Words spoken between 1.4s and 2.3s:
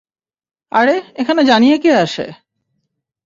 জানিয়ে কে আসে?